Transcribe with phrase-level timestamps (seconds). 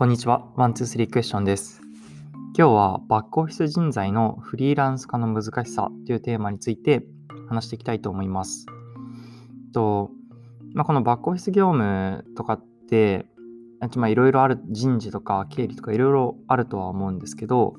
[0.00, 0.50] こんにちは。
[0.56, 1.82] ワン、ツー、スリークエスチョンです。
[2.56, 7.04] 今日はバックオフィス人材のフリーランス化の難しさというテーマについて
[7.50, 8.64] 話していきたいと思います。
[9.74, 10.10] と
[10.72, 13.26] まあ、このバックオフィス業務とかって、
[14.08, 17.74] いろいろある人事とか経理とかいろいろあるとは思うんですけど、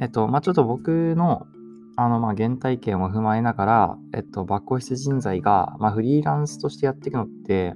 [0.00, 1.48] えっと、まあ、ちょっと僕の
[1.96, 7.74] あの、まあ、原体験を踏まえながら、えっと、バックオフィス人材が、まあ、フリーランスとしてやっていくのって、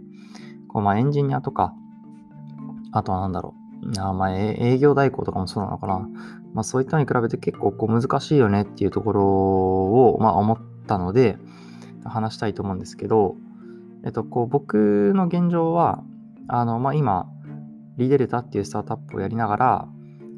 [0.69, 1.75] こう、まあ、エンジニアとか、
[2.93, 3.62] あとは何だろう。
[3.99, 6.09] あまあ、営業代行とかもそうなのかな。
[6.55, 11.39] まあ、そういったのに比べて結構こう難しいよねっていうところを、まあ、思ったので、
[12.05, 13.37] 話したいと思うんですけど、
[14.05, 16.03] えっと、こう、僕の現状は、
[16.49, 17.27] あの、まあ、今、
[17.97, 19.89] リデルタっていうスタートアップをやりながら、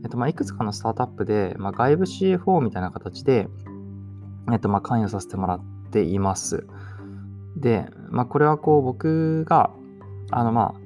[0.03, 3.49] えっと、まあ、いくつかのスタートアップで、まあ、外部 CFO みたいな形で、
[4.53, 6.67] えっと、まあ、関与させてもらっています。
[7.57, 9.71] で、まあ、これはこう、僕が、
[10.31, 10.84] あの、まあ、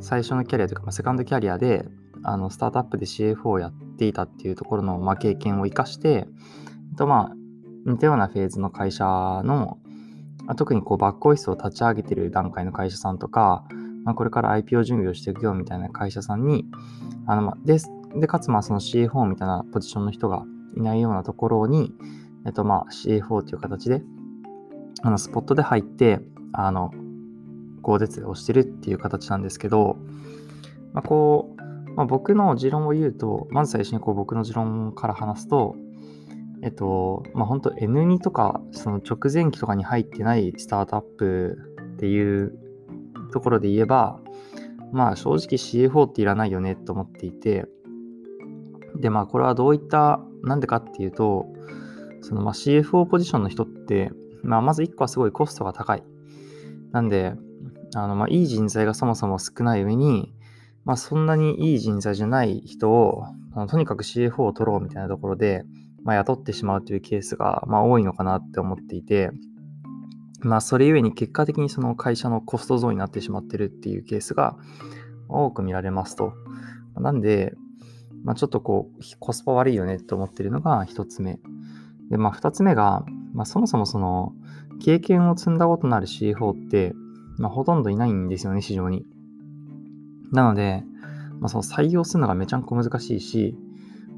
[0.00, 1.86] 最初のキャリアというか、まあ、セカンドキャリアで、
[2.22, 6.22] あの、スタートアップで CFO をやっていたっていうところの、まあ、経験を生かして、え
[6.92, 7.36] っと、まあ、
[7.86, 9.78] 似たようなフェーズの会社の、
[10.44, 13.64] まあ、特にこう、バックオフィスを立ち上げている段階の会社さんとか、
[14.04, 16.66] まあ、これから IPO 準備をしていくよみたいな会社さんに、
[17.26, 17.78] あの、まあ、で、
[18.16, 20.44] で、かつ、まあ、その CFO みたいなポジションの人が
[20.76, 21.92] いないようなところに、
[22.46, 24.02] えっと、まあ、CFO という形で、
[25.02, 26.20] あの、スポットで入って、
[26.52, 26.90] あの、
[27.82, 29.96] こう手をしてるっていう形なんですけど、
[30.92, 35.76] まあ、こう、まあ、僕の持論を言うと、まず最初にこう僕の持論から話すと、
[36.62, 41.58] えっと、まあ、本当 N2 とか、その直前期とかに入ってないスタートアップ
[41.94, 42.58] っていう
[43.32, 44.20] ところで言えば、
[44.92, 47.66] まあ正直 CFO っていらないよねと思っていて、
[48.96, 51.46] で、まあこれはどういった、なんでかっていうと、
[52.22, 54.10] そのまあ CFO ポジションの人って、
[54.42, 56.02] まあまず1個はすごいコストが高い。
[56.92, 57.34] なんで、
[57.94, 60.32] あのまあいい人材がそもそも少ない上に、
[60.84, 65.64] まあそんなにいい人材じゃない人を、あのとにかく CFO を取ろうみたいなところで、
[66.02, 69.30] まあ、雇ってしまうというケースが、まあ、多いのかなって思っていて、
[70.40, 74.56] まあそれゆえに結果的にその会社のコスト増になってしまってるっていうケースが
[75.28, 76.32] 多く見られますと。
[76.96, 77.54] なんで、
[78.24, 81.38] まあ、ちょっとこう、コスパ悪いよねって思ってるのが一つ目。
[82.10, 84.32] で、まあ、二つ目が、まあ、そもそもその、
[84.82, 86.94] 経験を積んだことのある CFO って、
[87.40, 89.06] まあ、ほとんどいないんですよね、市場に。
[90.30, 90.84] なので、
[91.40, 93.56] まあ、その採用するのがめちゃんこ難しいし、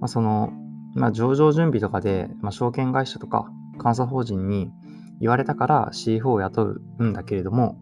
[0.01, 0.53] まあ、その、
[0.95, 3.49] まあ、上場準備とかで、まあ、証券会社とか
[3.83, 4.73] 監査法人に
[5.21, 7.79] 言われたから CFO を雇うんだけれども、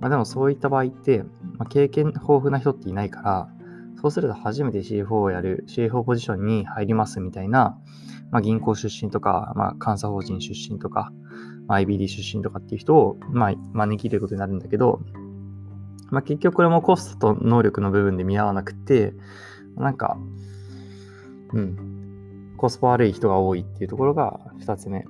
[0.00, 1.22] まあ、でもそういった場合って、
[1.58, 3.48] まあ、経験豊富な人っていないから、
[4.00, 7.78] そうすると初めて CFO をやる、CFO ポジションに入りますみたいな、
[8.32, 11.12] まあ、銀行出身とか、まあ、監査法人出身とか、
[11.66, 15.00] まあ、IBD 出身とかっていう人を、まあ、招き入れることになるんだけど、
[16.10, 19.14] まあ、結局これもコストと能力の部分で見合わなくて、
[19.76, 20.18] なんか、
[21.52, 25.04] うん、コスパ悪い人が多いっていうところが2つ目。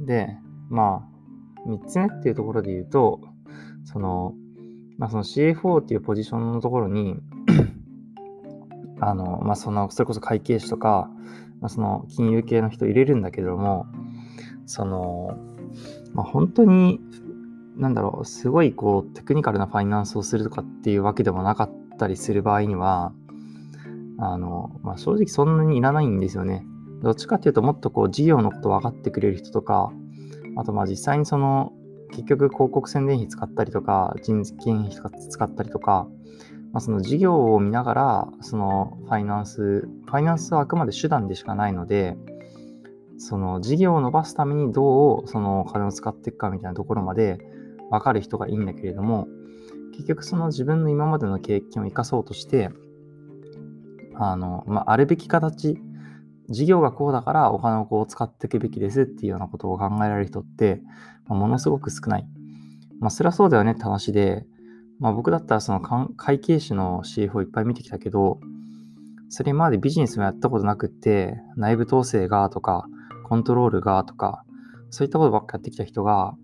[0.00, 0.36] で、
[0.68, 1.08] ま
[1.66, 3.20] あ、3つ目っていうところで言うと、
[3.84, 4.34] その、
[4.98, 7.20] まあ、その CFO っていうポジションのところに
[9.04, 11.10] あの、まあ、その、それこそ会計士とか、
[11.60, 13.86] まあ、その金融系の人入れるんだけども、
[14.64, 15.36] その、
[16.14, 17.00] まあ、本当に、
[17.76, 23.12] なんだろう、すごいこう、テクニカルなファイナンスをするとかっていうわけでもなかったりする場合には、
[24.18, 26.66] あの、まあ、正直そんなにいらないんですよね。
[27.02, 29.92] どっちかっていうと、もっとこう、事業のこと分かってくれる人とか、
[30.56, 31.72] あとまあ実際にその、
[32.10, 34.90] 結局広告宣伝費使ったりとか、人件費
[35.28, 36.06] 使ったりとか、
[36.72, 42.16] まあ、その事業を見ながら、そのファイナンス、ファイナンスはあくまで手段でしかないので、
[43.24, 47.38] その事業を伸ばすためにどうそのお金を使っていくかみたいなところまで
[47.88, 49.28] 分かる人がいいんだけれども、
[49.92, 52.70] 結局その自分の今までの経験を生かそうとして、
[54.16, 55.78] あの、まあ、あるべき形、
[56.48, 60.82] 事業がこうだからお金をこう使っていくべきですっていうようなことを考えられる人って、
[61.28, 62.26] まあ、ものすごく少ない。
[62.98, 64.46] まあ、それはそうだよねって話で、
[64.98, 65.80] まあ僕だったらその
[66.16, 68.40] 会計士の CFO いっぱい見てきたけど、
[69.28, 72.86] それまでビジネスもやったことなくって、内部統制がとか、
[73.32, 74.44] コントロールがとか、
[74.90, 76.34] そういったことばっかやってきた人が、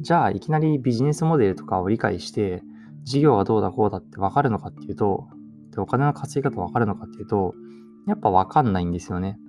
[0.00, 2.62] じゃあいきなりビジネスモデルとかを理解して、
[3.02, 5.26] 事業はどうだこうだってわかるのかっていうと、
[5.72, 7.52] でお金の稼ぎ方わかるのかっていうと、
[8.06, 9.40] やっぱわかんないんですよね。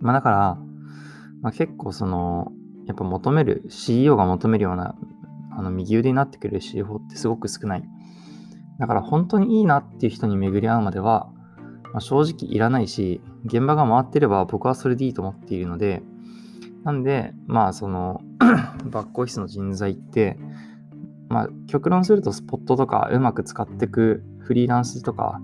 [0.00, 0.58] まあだから、
[1.40, 2.52] まあ、結構その、
[2.84, 4.96] やっぱ求める、CEO が求めるような
[5.50, 7.82] あの右腕になってくれる CFO ってすごく少ない。
[8.78, 11.30] だから本当にいいなっていう人に巡り合うまでは、
[11.94, 16.02] まあ、正直いらないし、現場が回ってれば僕はそれでいいと思っているので、
[16.82, 18.20] なんで、まあその
[18.90, 20.36] バックオフィスの人材って、
[21.28, 25.40] まあ極論するとスポットとかうまく使っていくフリーランスとか、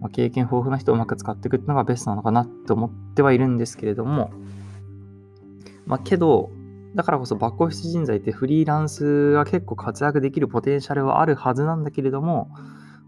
[0.00, 4.30] まあ、経験豊富な人をうまく使っていくっていうのがベストなのかなと思ってはいるんですけれども、
[5.86, 6.50] まあ、けど、
[6.94, 12.50] だからこそバックオフィス人材ってフリーランスが結構活躍できるポテンシャルはあるはずなんだけれども、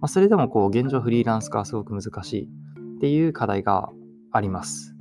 [0.01, 2.49] まあ、それでもこう現状フリーランス化はすごく難しい。
[2.99, 3.91] っていう課題が
[4.33, 4.97] あります。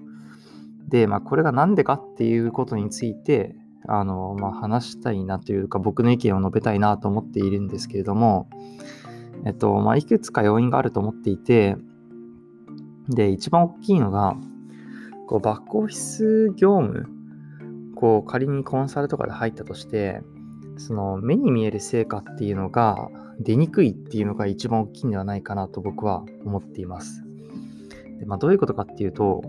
[0.87, 3.55] で、まあ、これが何でかっていうことについて、
[3.87, 8.49] あの、まあ、話したいなというか、僕の意見を述べたいなと思っているんですけれども、
[9.45, 11.75] えっと、まあ、いくつか要因があると思っていて、
[13.09, 14.37] で、一番大きいのが、
[15.25, 17.07] こう、バックオフィス業務、
[17.95, 20.21] こう、仮にコンサルとかで入ったとして、
[20.77, 23.09] その、目に見える成果っていうのが
[23.39, 27.26] 出にくいっていうのが一番大きいんではないかなと僕は思っています。
[28.19, 29.43] でまあ、どういうことかっていうと、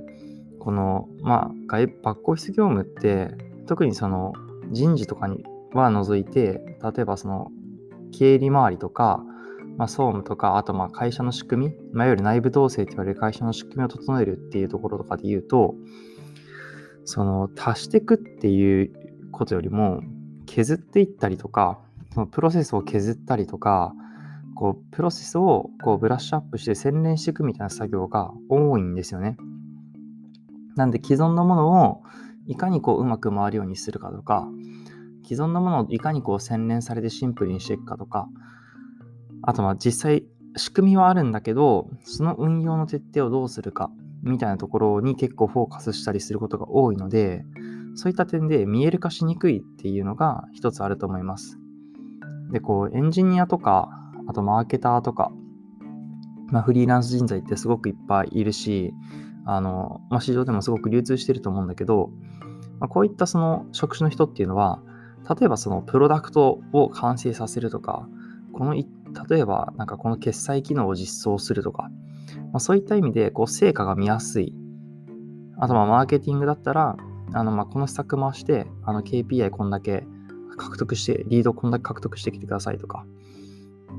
[0.58, 3.34] この、まあ、バックオフィス業務って、
[3.66, 4.32] 特にその
[4.70, 7.50] 人事とかには除いて、例えばその
[8.12, 9.22] 経理周りとか、
[9.76, 15.74] まあ、総務とか、あとまあ会社の仕組み、まあ、いわゆる内部統制と言われる会社の仕組みを整えるっていうところとかで言うと、
[17.04, 18.92] その足していくっていう
[19.30, 20.02] ことよりも、
[20.46, 21.78] 削っていったりとか、
[22.12, 23.94] そのプロセスを削ったりとか、
[24.58, 29.37] こうプロセスをこうブラッシュアップして洗練していくみたいな作業が多いんですよね。
[30.75, 32.02] なんで既存のものを
[32.49, 34.49] いかにこううまく回るようにするかとか、
[35.22, 38.28] 既存のものをいかにこう洗練されてシンプルにしていくかとか、
[39.43, 40.25] あとまあ実際
[40.56, 43.93] 仕組みはあるんだけど、その運用の徹底をどうするか
[44.25, 47.44] みたいなところに結構フォーカスしたりすることが多いので、
[47.94, 51.61] そういった点で見える化しにくいっていうのが一つあると思います。
[52.50, 53.97] で、こうエンジニアとか、
[54.28, 55.32] あとマーケターとか、
[56.52, 58.92] まあ、フリーランス人材ってすごくいっぱいいるし、
[59.46, 62.10] あの、まあ、市場でもすごく流通してると思うんだけど、
[62.78, 64.80] まあ、こういったその職種の人っていうのは、
[65.28, 68.06] 例えばそのプロダクトを完成させるとか、
[68.52, 71.90] この例えばなんかこの決済機能を実装するとか、
[72.52, 74.54] まあ、そういった意味でこう成果が見やすい。
[75.58, 76.96] あとまあマーケティングだったら、
[77.32, 80.04] あのまあこの施策回して、あの KPI こんだけ
[80.56, 83.06] 獲得して、リードこんだけ獲得してきてくださいとか、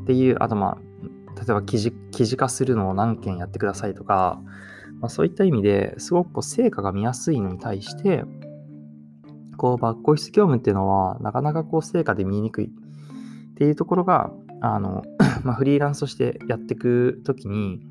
[0.03, 4.41] っていう、あとまあ、例えば記事記事化するのを何件やってくださいとか、
[4.99, 8.23] まあ、そういった意味ですごくこう成果が見やすいのに対して、
[9.57, 14.31] こうバックオフィス業務っていうのはなかなかこう成果で見えにくいっていうところが、
[14.61, 15.03] あの、
[15.43, 17.81] まあ、フリーランスとしてやっていくときに、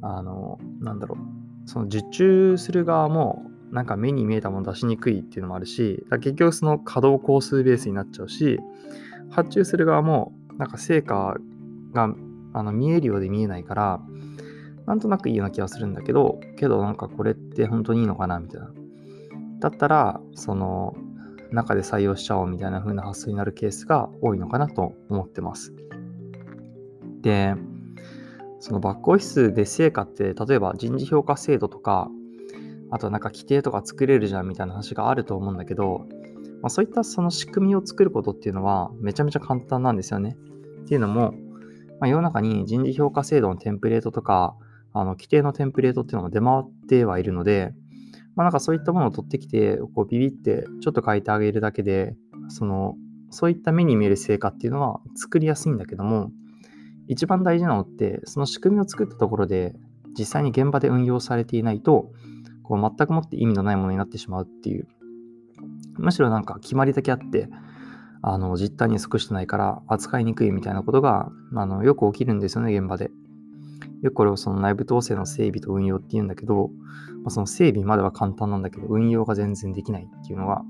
[0.00, 8.60] あの、なんだろう、その受注する側もなんか目に見えたもの出しにくいっていうのもあるし、結局その稼働工数ベースになっちゃうし、
[9.30, 11.36] 発注する側もなんか成果
[11.92, 12.14] が
[12.52, 14.00] あの見えるようで見えないから、
[14.86, 18.70] なんとなくいいような気がするんだけど、けどなんかこれって本当にいいのかなみたいな。
[19.58, 20.94] だったら、その
[21.50, 25.74] 中で採用しちゃおうみたいな風な発想になるケースが多いのかなと思ってます。
[27.22, 27.56] で、
[28.60, 32.08] そのバックオフィスで成果って、例えば人事評価制度とか、
[32.92, 36.06] あとなんか規定とか作れるじゃんみたいな話があると思うんだけど、
[36.62, 40.36] まあ、そういったその仕組みを作ることっていうのはめちゃめちゃ簡単なんですよね。
[40.84, 41.32] っていうのも、
[42.00, 44.56] まあ、世の中に人事評価制度のテンプレートとか、
[44.92, 47.72] あの規定のテンプレートっていうのが出回ってはいるので、
[48.34, 52.16] まあ、なんかそういったものを取ってきて、こうビビってちょっと書いてあげるだけで、
[52.48, 52.96] その、
[53.30, 56.30] そういった目に見える成果っていうのは作りやすいんだけども、
[57.08, 59.74] 一番大事なのって、その仕組みを作ったところで、
[60.18, 62.10] 実際に現場で運用されていないと、
[62.62, 64.86] こう全くもって意味のないものになってしまうっていう。
[65.98, 67.48] むしろなんか決まりだけあって、
[68.22, 73.10] あの実態に即してないから扱いにくいみたいなことがあのよく起きるんですよね、現場で。
[74.02, 76.70] よくこれをその内部統制の整備と運用って言うんだけど、
[77.22, 80.62] まあ、その整備までは簡単なんだけど、運用が全然できないっていうのが、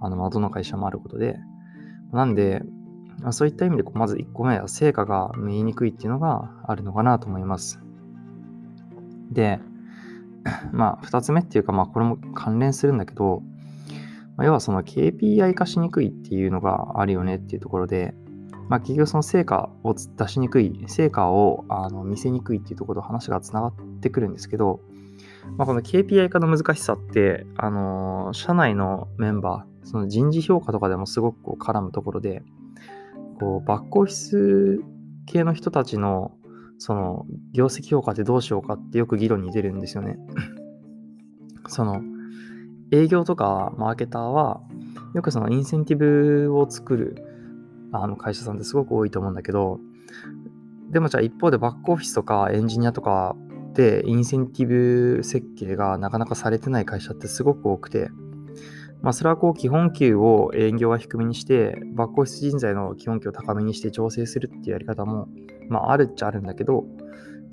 [0.00, 1.38] あの、まあ、どの会社もあることで、
[2.12, 2.62] なんで、
[3.24, 7.80] あ、そういった意味で、まず1個目は成果が見えにくいっていうのがあるのかなと思います。
[9.30, 9.60] で、
[10.72, 13.42] まあ、2つ目っていうか、まあ、これも関連するんだけど、
[14.36, 18.14] まあ、要はその KPI 化しにくいっていうのがあるよねっていうところで、
[18.68, 24.80] まあ、結局その成果を出しにくい、成果をあの見せにくいっていうところと話がつながってくるんですけど、
[25.56, 32.42] まあ、この KPI 化の難しさって、あの、社内のメンバー、その人事評価とかでもすごくこう絡むところで、
[33.38, 34.80] こうバックオフィス
[35.26, 36.32] 系の人たちの
[36.78, 40.16] その業績評価ってどうしようかってよく議論に出るんですよね。
[41.68, 42.02] その
[42.92, 44.60] 営業とかマーケターは
[45.14, 47.16] よくそのインセンティブを作る
[47.90, 49.80] あの会社さんってすごく多いと思うんだけど、
[50.90, 53.34] でもじゃあ一方でバックオフィスとかエンジニアとか
[53.74, 58.10] でインセンティブ設計がなかなかされてない会社ってすごく多くて、
[59.00, 65.28] まあ、それはこう基本給を営業は低めにして、バックオフィス人材の基本給を高めにして調整するっていうやり方も、
[65.68, 66.84] まあ、あるっちゃあるんだけど、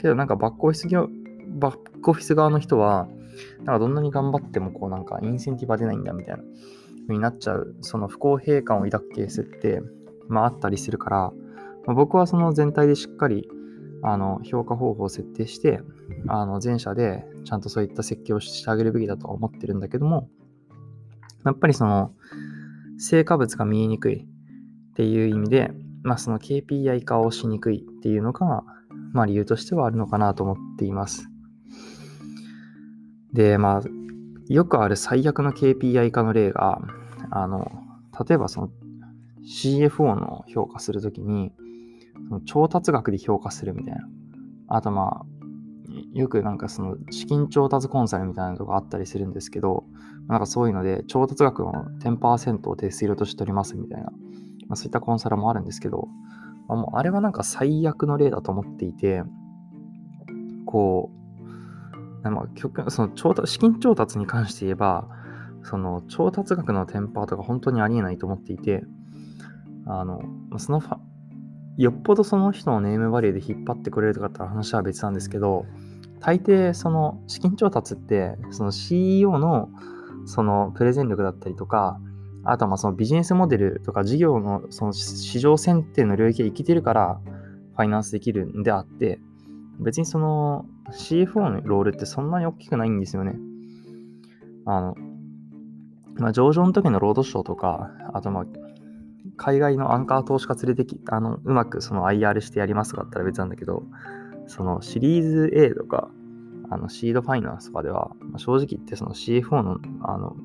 [0.01, 1.09] けどなんかバックオフィス業、
[1.49, 3.07] バックオフィス側の人は、
[3.59, 6.43] なんかどんなに頑張ってもこうなんかインセンティブは出ないんだみたいな
[7.03, 9.81] 風になっちゃう、その不公平感を抱くケースって、
[10.27, 11.17] まああったりするから、
[11.85, 13.49] まあ、僕はその全体でしっかり
[14.03, 15.81] あの評価方法を設定して、
[16.27, 20.29] あの前者でちゃんとそういった設計をしてあげるべきだとは思ってるんだけども、
[21.45, 22.13] やっぱりその
[22.97, 24.27] 成果物が見えにくい
[24.91, 25.71] っていう意味で、
[26.03, 28.63] まあ、その KPI 化をしにくいっていうのが、
[29.13, 31.28] まあ、理由としてはあるのかなと思っています。
[33.33, 33.81] で、まあ、
[34.47, 36.81] よくある最悪の KPI 化の例が、
[37.29, 37.71] あの、
[38.27, 38.69] 例えばその
[39.43, 41.51] CFO の評価するときに、
[42.27, 44.07] その調達額で評価するみたいな。
[44.67, 45.25] あとまあ、
[46.13, 49.83] よくなんかその資金調達コンサルみたいなのがあったりするんですけど、
[50.27, 54.11] なんかそういうので調達額の10%を手数料として取りますみたいな、
[54.67, 56.07] まあ、そういったコンサルもあるんですけど、
[56.67, 59.23] まあ、もうあれはなんか最悪の例だと思っていて、
[60.65, 61.18] こう、
[62.23, 62.47] ま
[62.85, 65.07] あ、その調達資金調達に関して言えば、
[65.63, 68.83] その調達額の10%とか本当にありえないと思っていて、
[69.85, 70.21] あの、
[70.57, 70.81] その
[71.77, 75.65] よっぽどその人のネームバリューで引っ張ってくれるとかって話は別なんですけど、
[76.19, 79.69] 大抵その資金調達ってその CEO の
[80.25, 81.99] そのプレゼン力だったりとか
[82.43, 87.21] あとはまあそのビジネスモデルとか事業のその市場選定の領域で生きてるから
[87.75, 89.19] ファイナンスできるんであって
[89.79, 93.35] 別にその CFO のロールってそんなに大きくないんですよね。
[94.65, 94.95] あの、
[96.15, 98.45] まあ、上場の時のロードショーとか、あとまあ、
[99.37, 103.83] 海外のアンカー投資家連れてき、あの、うまくその IR してやりますとかだったら別なんだけど、
[104.47, 106.09] そのシリーズ A とか、
[106.71, 110.35] あのシードファイナンスとかでは、まあ、正直言ってその CFO のあの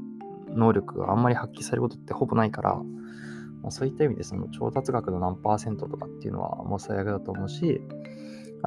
[0.49, 7.83] 能力があんまり発揮されることってほぼないから、まあ、そういった意味でその調達額の何パーセントとかっていうのはもう最悪だと思うし、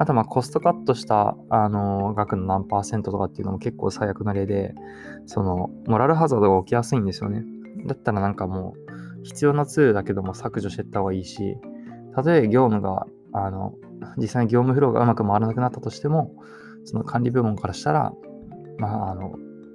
[0.00, 4.74] あとまあコストカットしたあの額の何パーセントとかっていうのも結構最悪な例で、
[5.26, 7.44] そのモラルハザードが起きやすいんですよね。
[7.86, 8.74] だったらなんかも
[9.20, 11.58] う必要なツールだけども削除していった方がいいし、
[12.14, 13.74] たとえ業務があの
[14.16, 16.34] 実際に業務フローがうまく回らなくなったとしても、
[16.84, 18.12] その管理部門からしたら、
[18.78, 19.34] まあ、あの、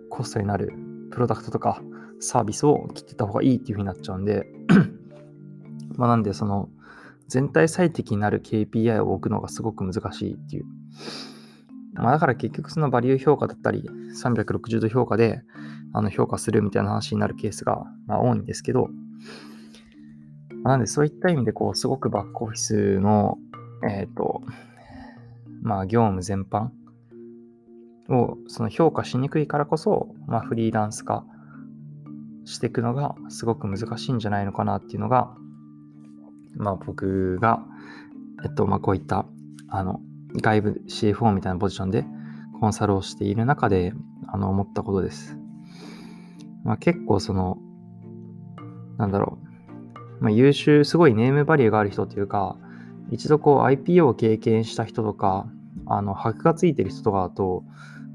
[0.10, 0.72] コストになる
[1.12, 1.82] プロダクトとか
[2.20, 4.46] サービスを切ってた方がいいっていう風になっちゃうんで
[5.98, 6.70] まあなんで、その、
[7.34, 10.66] 全体最適になる KPI を置くのがすごく難しいっていう。
[11.96, 15.42] まあだから結局そのバリュー評価だったり、360度評価で
[15.94, 18.90] あの評価するみたいな話になるケースが、ま、多いんですけど、
[20.64, 23.40] なんでそういった意味でこう、すごくバックオフィスの
[23.90, 24.44] えっ、と、
[25.64, 26.70] まあ、業務全般
[28.10, 31.26] をその評価しにくいからこそ、まあ、フリーランス化
[32.46, 35.36] していくのがすごく難しいんじゃないのかなっていうのが、
[36.56, 37.64] まあ、僕が、
[38.44, 39.26] えっと、まあ、こういった、
[39.70, 40.00] あの、
[40.42, 42.06] 外部 CFO みたいなポジションで
[42.60, 43.94] コンサルをしている中で、
[44.28, 45.38] あの、思ったことです。
[46.64, 47.58] まあ、結構その、
[48.98, 49.38] なんだろ
[50.20, 52.58] う、まあ、優秀、すごいネームバリューがある人っていうか、
[53.12, 55.48] 一度こう IPO を経験した人とか、
[55.86, 57.64] あの、箔がついてる人とかだと、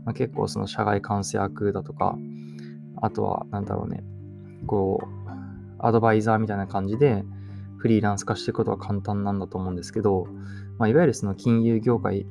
[0.04, 2.16] まあ、結構その社外監査役だとか、
[3.00, 4.02] あとは、なんだろうね、
[4.66, 5.09] こう、
[5.78, 7.25] アドバイザーみたいな感じで、
[7.78, 10.26] フリーランス化していくことは簡単なんだと思うんですけど、
[10.78, 12.26] まあ、いわゆるその金融業界、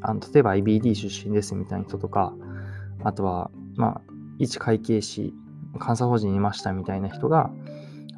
[0.00, 2.32] あの例えば IBD 出身ですみたいな人とか、
[3.04, 4.00] あとは、まあ、
[4.38, 5.34] 一会計士、
[5.84, 7.50] 監査法人いましたみたいな人が、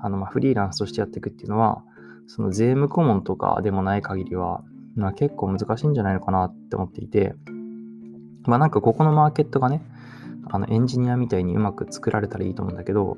[0.00, 1.82] あのまあフリーランスとしてやっていくっていうのは、
[2.26, 4.62] その税務顧問とかでもない限りは、
[4.96, 7.34] まあ、結構難しいんじゃないのかなって思っていて、
[8.46, 9.82] まあなんかここのマーケットがね、
[10.50, 13.16] あのエンジニアみたいにうまく作られたらいいと思うんだけど、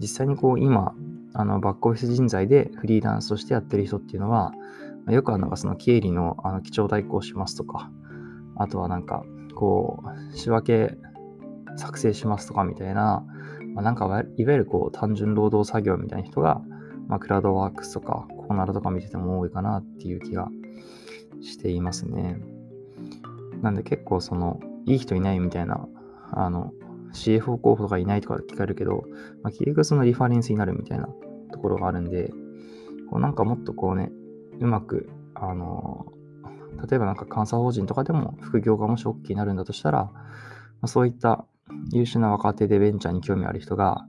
[0.00, 0.94] 実際にこう今、
[1.38, 4.52] あのバックオフィス人材でフリーランスとしてやってる人っていうのは、
[5.08, 7.90] よくあるのがその経理のあの基調代行しますとか、
[8.56, 9.24] あとはなんか
[9.54, 10.02] こ
[10.32, 10.96] う仕分け
[11.76, 13.24] 作成しますとかみたいな、
[13.74, 16.62] まあ、なんかいわゆるこう単純労働作業みたいな人が
[17.08, 20.48] まあ、クラウドワークスとか、コーナーとか見てても多いかなっていう気が
[21.40, 22.38] していますね。
[23.62, 25.88] なんで結構その、いい人いないみたいな、
[26.32, 26.72] あの、
[27.12, 29.04] CFO 候補とかいないとか聞かれるけど、
[29.42, 31.08] まあ、結局そのリファレンスになるみたいな
[31.56, 32.30] ところがあるんで、
[33.10, 34.10] こうなんかもっとこうね、
[34.60, 36.06] うまく、あの、
[36.88, 40.12] 例えばなんか監査法人とかでも副業がもし OK になるんだとしたら、ま
[40.82, 41.46] あ、そういった
[41.90, 44.06] 優秀な若手でベンチャーに興味ある人が、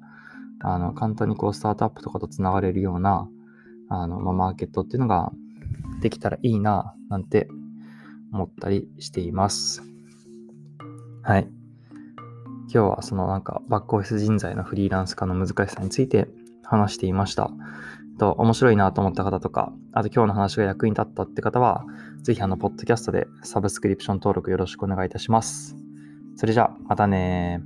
[0.59, 3.29] あの簡単にこうスタートアップとかとつながれるような
[3.89, 5.31] あの、まあ、マーケットっていうのが
[6.01, 7.47] できたらいいななんて
[8.33, 9.83] 思ったりしています。
[11.21, 11.47] はい。
[12.69, 16.27] 今日はそのなんかバックオフィス人材のフリーランス化の難しさについて
[16.67, 17.51] 話していました。
[18.17, 21.85] と面白いなと思った方とか、あと今日の話が役に立ったって方は、
[22.23, 25.75] ぜひあの、ポッドキャストでサブスクリプション登録よろしくお願いいたします。
[26.35, 27.61] それじゃあ、またね